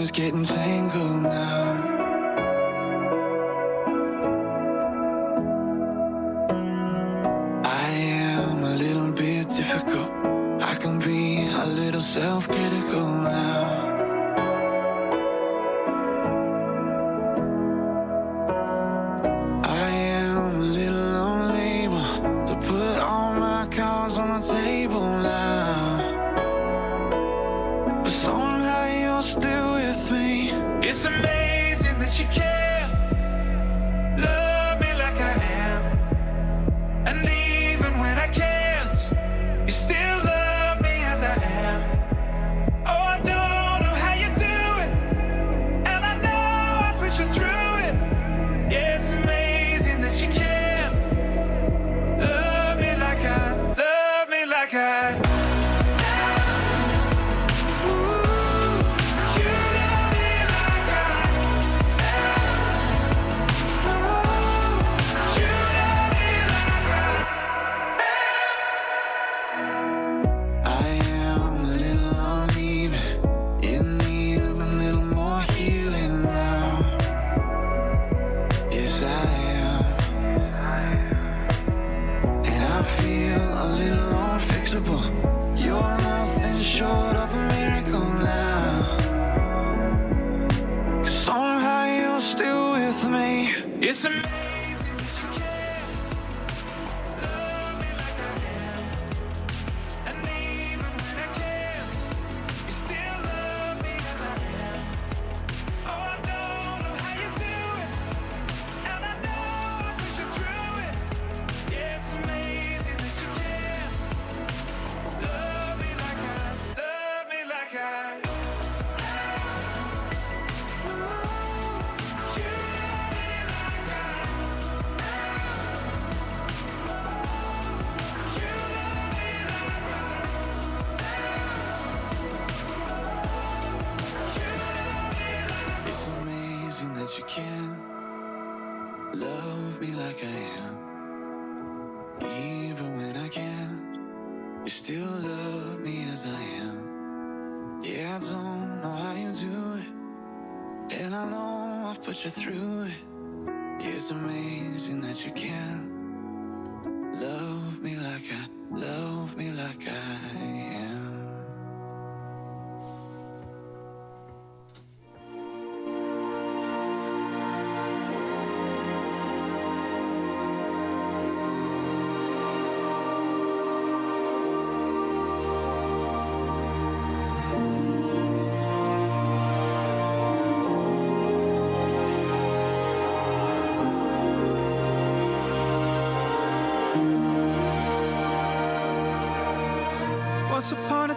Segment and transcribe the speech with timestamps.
[0.00, 0.89] is getting tangled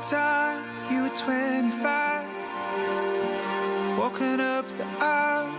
[0.04, 2.28] time, you were 25,
[3.98, 5.50] walking up the aisle.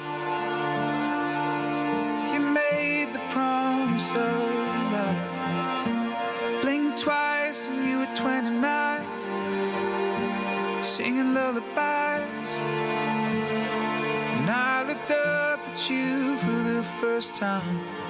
[2.30, 6.60] You made the promise of life.
[6.60, 9.06] Blinked twice, and you were 29,
[10.82, 12.50] singing lullabies.
[14.36, 18.03] And I looked up at you for the first time.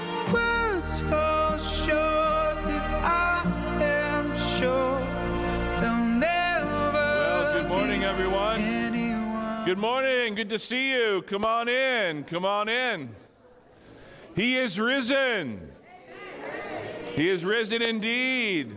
[8.14, 9.64] Everyone.
[9.64, 10.36] Good morning.
[10.36, 11.24] Good to see you.
[11.26, 12.22] Come on in.
[12.22, 13.08] Come on in.
[14.36, 15.72] He is risen.
[17.16, 18.72] He is risen indeed.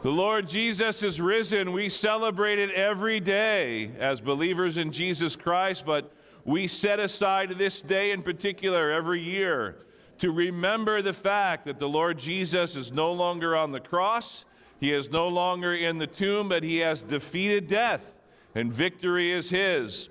[0.00, 1.72] The Lord Jesus is risen.
[1.72, 6.10] We celebrate it every day as believers in Jesus Christ, but
[6.46, 9.76] we set aside this day in particular every year
[10.20, 14.46] to remember the fact that the Lord Jesus is no longer on the cross.
[14.80, 18.15] He is no longer in the tomb, but he has defeated death,
[18.56, 20.08] and victory is his.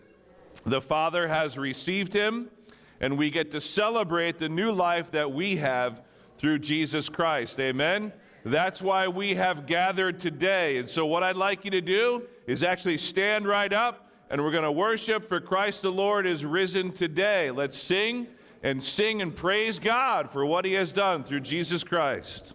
[0.65, 2.51] The Father has received him,
[3.01, 6.03] and we get to celebrate the new life that we have
[6.37, 7.59] through Jesus Christ.
[7.59, 8.13] Amen.
[8.43, 10.77] That's why we have gathered today.
[10.77, 14.51] And so, what I'd like you to do is actually stand right up, and we're
[14.51, 17.49] going to worship for Christ the Lord is risen today.
[17.49, 18.27] Let's sing
[18.61, 22.53] and sing and praise God for what he has done through Jesus Christ.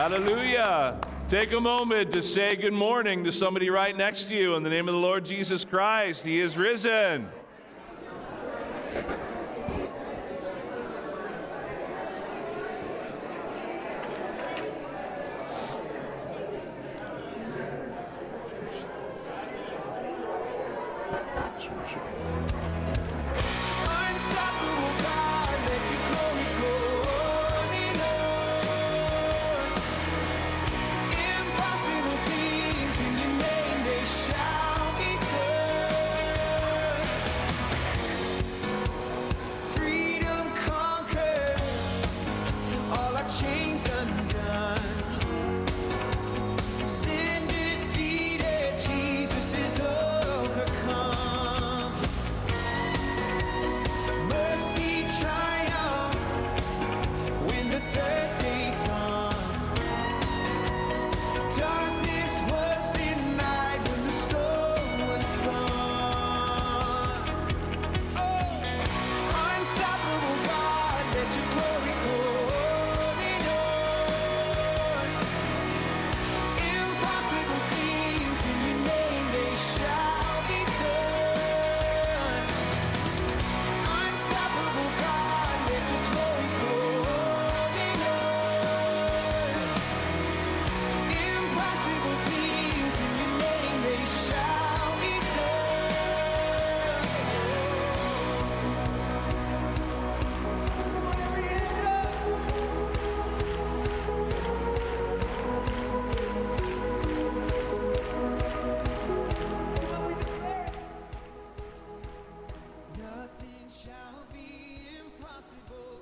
[0.00, 0.98] Hallelujah.
[1.28, 4.70] Take a moment to say good morning to somebody right next to you in the
[4.70, 6.24] name of the Lord Jesus Christ.
[6.24, 7.28] He is risen.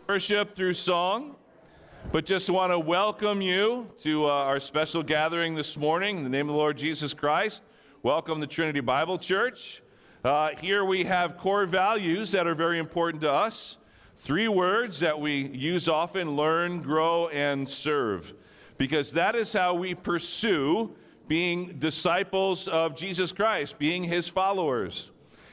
[0.09, 1.37] Worship through song,
[2.13, 6.31] but just want to welcome you to uh, our special gathering this morning in the
[6.31, 7.63] name of the Lord Jesus Christ.
[8.03, 9.83] Welcome to Trinity Bible Church.
[10.25, 13.77] Uh, here we have core values that are very important to us.
[14.17, 18.33] Three words that we use often learn, grow, and serve.
[18.79, 20.97] Because that is how we pursue
[21.27, 25.11] being disciples of Jesus Christ, being his followers.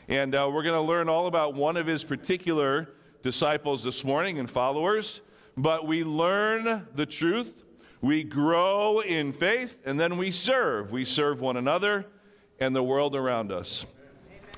[0.08, 2.94] And uh, we're going to learn all about one of his particular
[3.26, 5.22] disciples this morning and followers,
[5.58, 7.64] but we learn the truth,
[8.00, 10.92] we grow in faith, and then we serve.
[10.92, 12.06] We serve one another
[12.60, 13.88] and the world around us.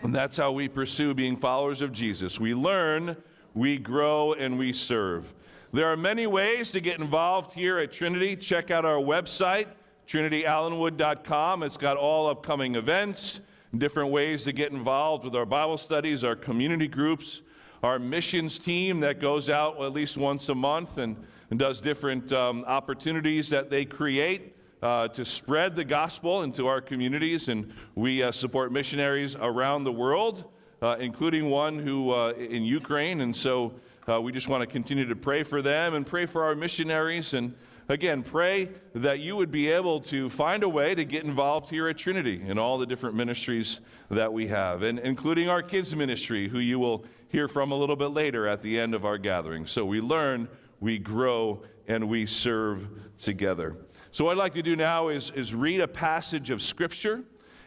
[0.03, 2.41] And that's how we pursue being followers of Jesus.
[2.41, 3.15] We learn,
[3.53, 5.33] we grow, and we serve.
[5.71, 8.35] There are many ways to get involved here at Trinity.
[8.35, 9.67] Check out our website,
[10.09, 11.63] trinityallenwood.com.
[11.63, 13.39] It's got all upcoming events,
[13.77, 17.43] different ways to get involved with our Bible studies, our community groups
[17.83, 21.15] our missions team that goes out at least once a month and,
[21.49, 26.81] and does different um, opportunities that they create uh, to spread the gospel into our
[26.81, 27.47] communities.
[27.47, 30.43] And we uh, support missionaries around the world,
[30.81, 33.21] uh, including one who uh, in Ukraine.
[33.21, 33.73] And so
[34.07, 37.33] uh, we just want to continue to pray for them and pray for our missionaries.
[37.33, 37.55] And
[37.89, 41.87] again, pray that you would be able to find a way to get involved here
[41.87, 43.79] at Trinity in all the different ministries
[44.09, 47.95] that we have, and including our kids' ministry, who you will hear from a little
[47.95, 49.67] bit later at the end of our gathering.
[49.67, 50.47] So we learn,
[50.79, 52.87] we grow, and we serve
[53.19, 53.75] together.
[54.11, 57.23] So, what I'd like to do now is, is read a passage of Scripture,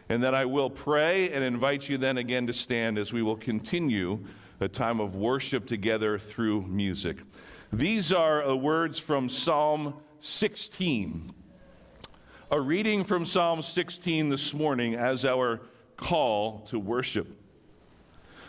[0.09, 3.37] and then I will pray and invite you then again to stand as we will
[3.37, 4.25] continue
[4.59, 7.17] a time of worship together through music.
[7.71, 11.33] These are uh, words from Psalm 16.
[12.51, 15.61] A reading from Psalm 16 this morning as our
[15.95, 17.40] call to worship.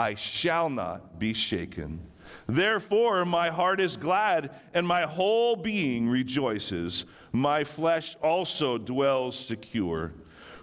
[0.00, 2.00] I shall not be shaken.
[2.46, 7.04] Therefore, my heart is glad, and my whole being rejoices.
[7.32, 10.14] My flesh also dwells secure.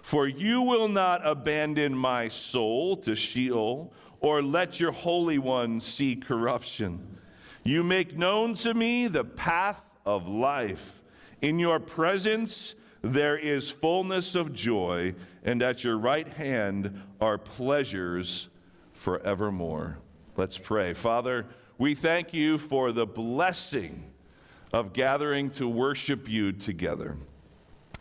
[0.02, 6.16] For you will not abandon my soul to Sheol, or let your Holy One see
[6.16, 7.06] corruption.
[7.62, 11.00] You make known to me the path of life.
[11.40, 15.14] In your presence there is fullness of joy,
[15.44, 18.48] and at your right hand are pleasures
[19.08, 19.96] forevermore.
[20.36, 20.92] Let's pray.
[20.92, 21.46] Father,
[21.78, 24.04] we thank you for the blessing
[24.70, 27.16] of gathering to worship you together.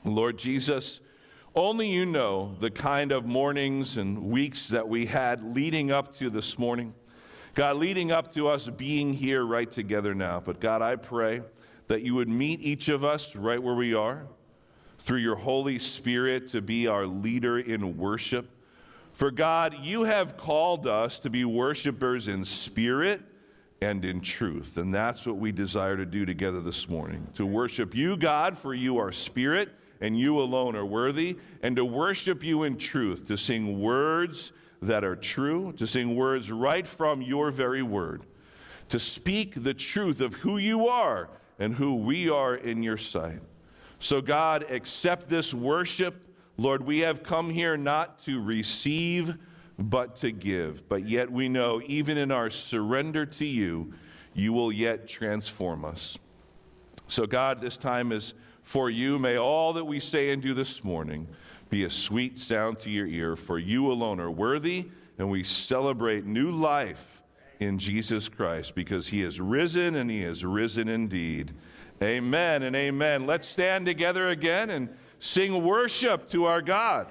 [0.04, 1.00] Lord Jesus,
[1.56, 6.30] only you know the kind of mornings and weeks that we had leading up to
[6.30, 6.94] this morning.
[7.56, 10.42] God, leading up to us being here right together now.
[10.42, 11.42] But God, I pray
[11.88, 14.28] that you would meet each of us right where we are
[15.00, 18.50] through your Holy Spirit to be our leader in worship.
[19.18, 23.20] For God, you have called us to be worshipers in spirit
[23.82, 24.78] and in truth.
[24.78, 28.76] And that's what we desire to do together this morning to worship you, God, for
[28.76, 29.70] you are spirit
[30.02, 34.52] and you alone are worthy, and to worship you in truth, to sing words
[34.84, 38.22] that are true, to sing words right from your very word,
[38.90, 43.40] to speak the truth of who you are and who we are in your sight.
[43.98, 46.27] So, God, accept this worship
[46.58, 49.36] Lord, we have come here not to receive,
[49.78, 50.90] but to give.
[50.90, 53.94] But yet we know, even in our surrender to you,
[54.34, 56.18] you will yet transform us.
[57.08, 58.34] So, God, this time is
[58.64, 59.18] for you.
[59.20, 61.28] May all that we say and do this morning
[61.70, 66.26] be a sweet sound to your ear, for you alone are worthy, and we celebrate
[66.26, 67.22] new life
[67.60, 71.54] in Jesus Christ because he is risen and he is risen indeed.
[72.02, 73.26] Amen and amen.
[73.26, 77.08] Let's stand together again and sing worship to our God.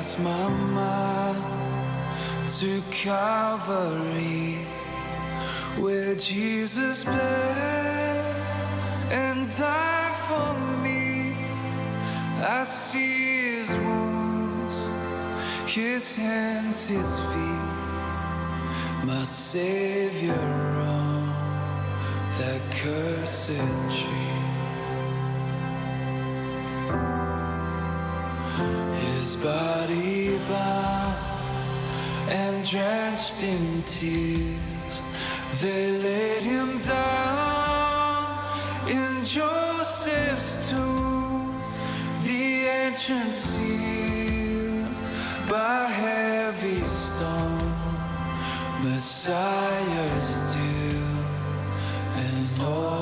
[0.00, 1.44] Cast my mind
[2.48, 4.66] to Calvary
[5.80, 8.36] where Jesus bled
[9.10, 11.34] and died for me.
[12.38, 14.76] I see his wounds,
[15.66, 17.70] his hands, his feet.
[19.04, 21.28] My Savior on
[22.38, 23.56] that cursed
[23.96, 24.36] tree.
[29.00, 31.16] His body bound
[32.28, 34.69] and drenched in tears
[35.58, 41.60] they laid him down in Joseph's tomb,
[42.24, 44.88] the entrance sealed
[45.48, 47.74] by heavy stone.
[48.82, 51.18] Messiah still
[52.14, 52.99] and all.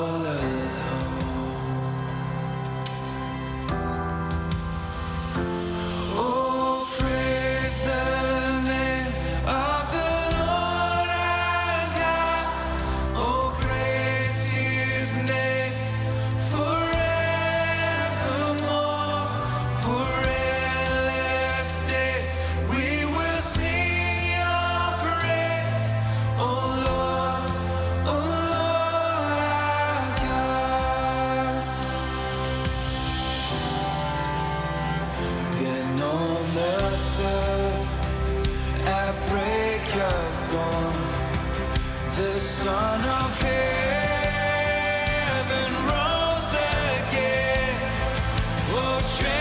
[49.01, 49.38] no.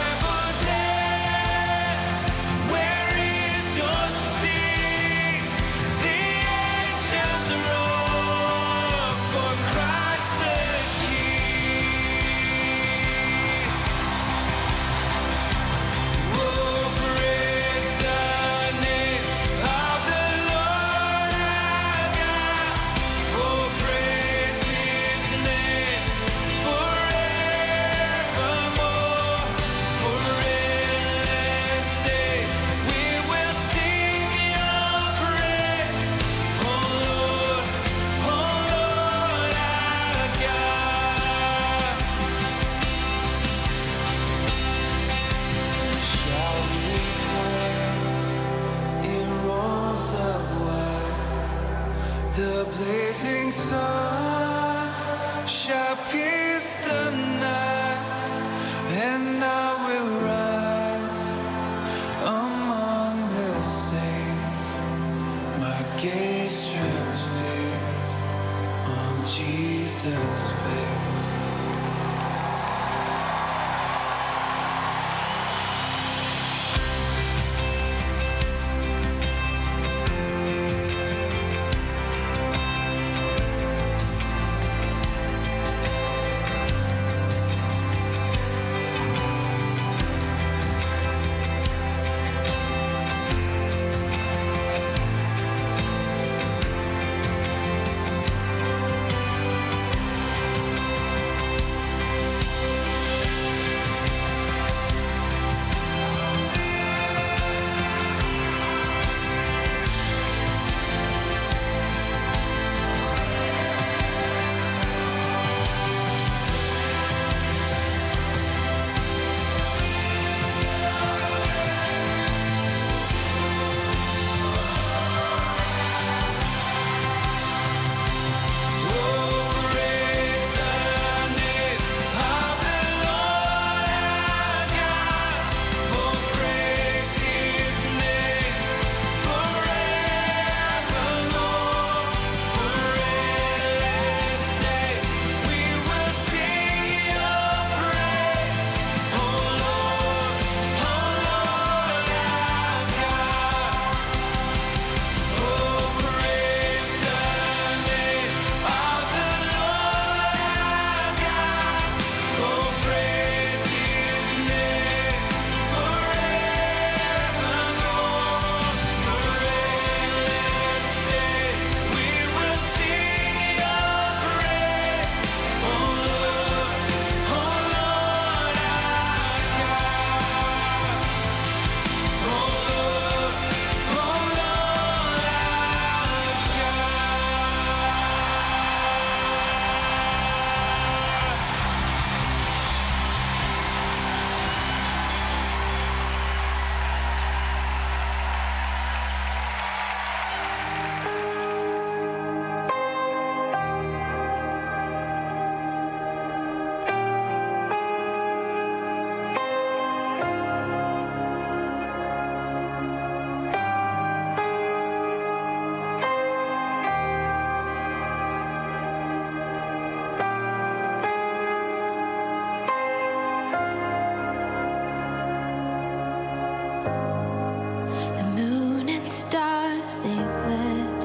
[229.89, 231.01] stars they wed.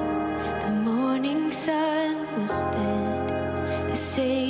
[0.64, 3.90] The morning sun was dead.
[3.90, 4.43] The same.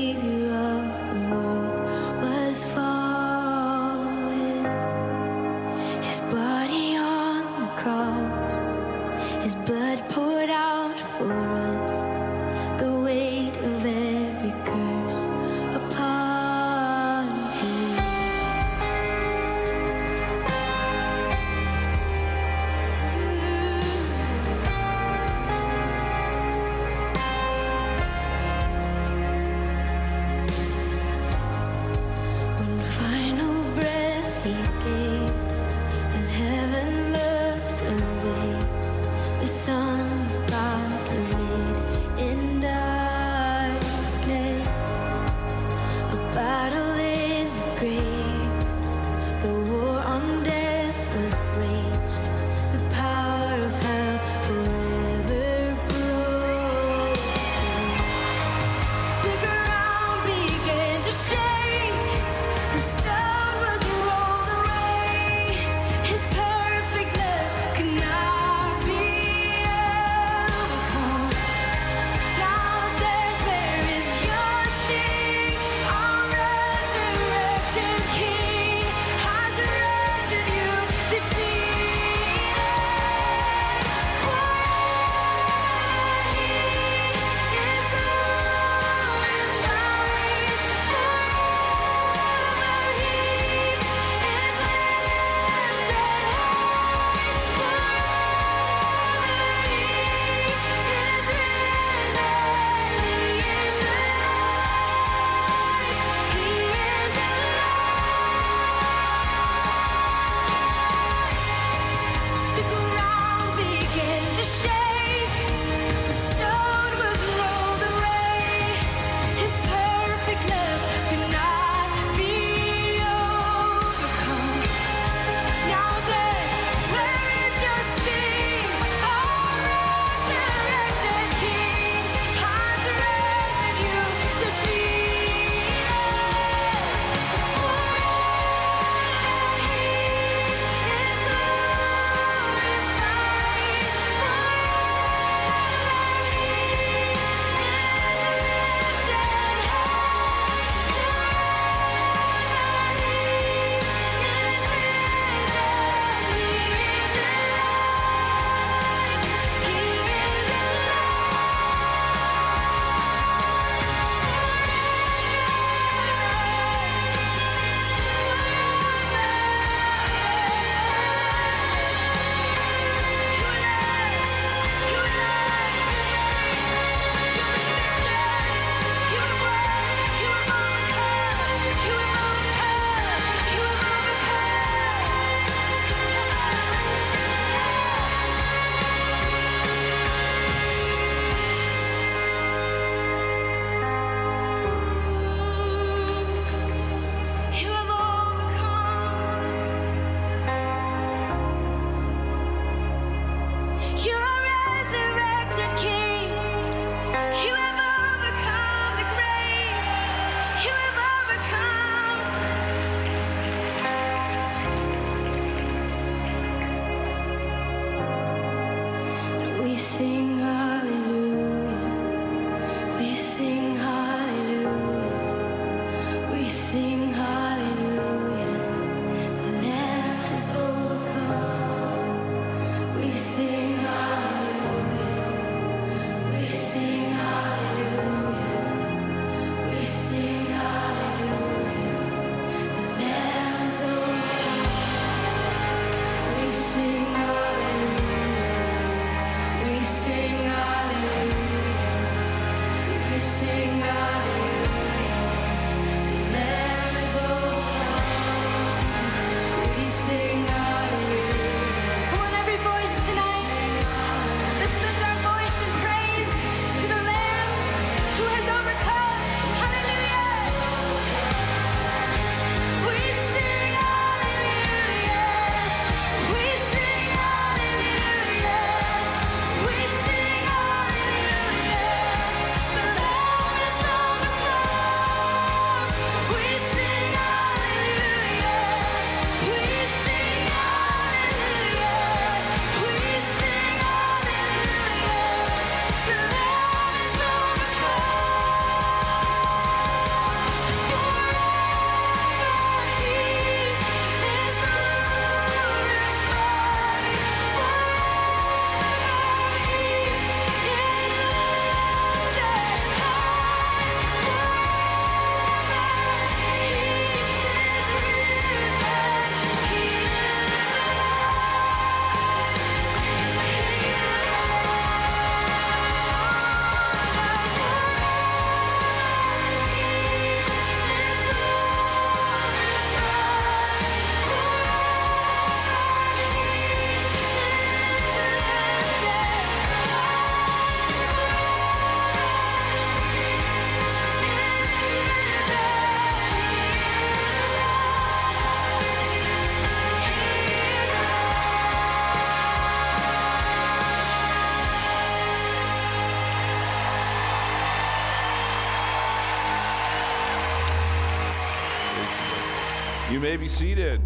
[363.23, 364.01] May be seated.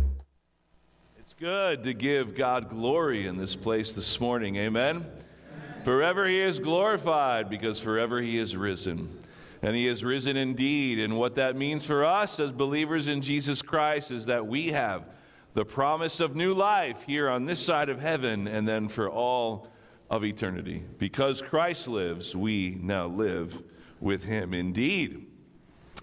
[1.18, 4.58] It's good to give God glory in this place this morning.
[4.58, 5.08] Amen.
[5.84, 9.18] Forever he is glorified because forever he is risen.
[9.64, 11.00] And he is risen indeed.
[11.00, 15.04] And what that means for us as believers in Jesus Christ is that we have
[15.56, 19.68] the promise of new life here on this side of heaven and then for all
[20.12, 20.84] of eternity.
[21.00, 23.64] Because Christ lives, we now live
[24.00, 25.26] with him indeed.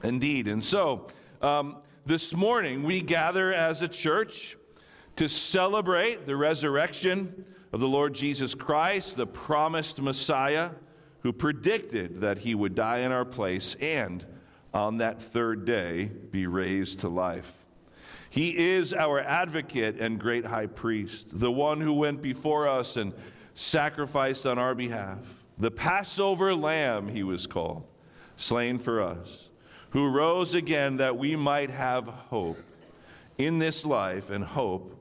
[0.02, 0.48] Indeed.
[0.48, 1.06] And so,
[1.40, 4.56] um, this morning we gather as a church
[5.16, 10.70] to celebrate the resurrection of the Lord Jesus Christ, the promised Messiah
[11.20, 14.24] who predicted that he would die in our place and
[14.74, 17.52] on that third day be raised to life.
[18.28, 23.14] He is our advocate and great high priest, the one who went before us and
[23.54, 25.18] sacrificed on our behalf.
[25.56, 27.86] The Passover lamb, he was called,
[28.36, 29.48] slain for us,
[29.94, 32.58] who rose again that we might have hope
[33.38, 34.92] in this life and hope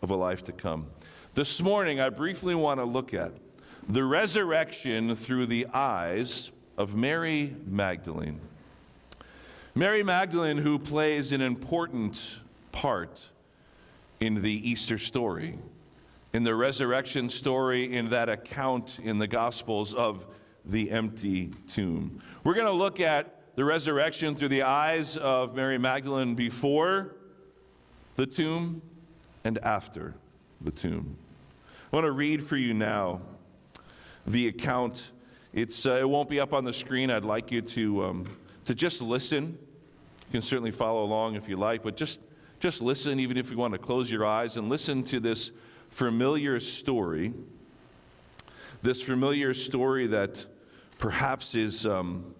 [0.00, 0.86] of a life to come.
[1.34, 3.32] This morning, I briefly want to look at
[3.88, 8.40] the resurrection through the eyes of Mary Magdalene.
[9.74, 12.36] Mary Magdalene, who plays an important
[12.70, 13.20] part
[14.20, 15.58] in the Easter story,
[16.32, 20.24] in the resurrection story, in that account in the Gospels of
[20.64, 22.22] the empty tomb.
[22.44, 27.16] We're going to look at the resurrection through the eyes of Mary Magdalene before
[28.14, 28.80] the tomb
[29.42, 30.14] and after
[30.60, 31.16] the tomb.
[31.92, 33.20] I want to read for you now
[34.28, 35.10] the account.
[35.52, 37.10] It's, uh, it won't be up on the screen.
[37.10, 38.26] I'd like you to, um,
[38.66, 39.58] to just listen.
[40.28, 42.20] You can certainly follow along if you like, but just,
[42.60, 45.50] just listen, even if you want to close your eyes, and listen to this
[45.88, 47.34] familiar story.
[48.82, 50.46] This familiar story that
[50.98, 52.36] perhaps is, um,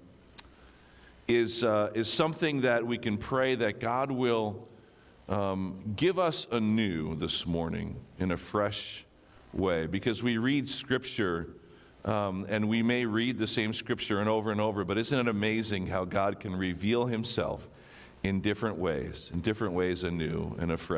[1.28, 4.66] is, uh, is something that we can pray that God will
[5.28, 9.04] um, give us anew this morning in a fresh
[9.52, 11.50] way because we read scripture
[12.06, 15.28] um, and we may read the same scripture and over and over, but isn't it
[15.28, 17.68] amazing how God can reveal himself
[18.22, 20.96] in different ways, in different ways anew and afresh?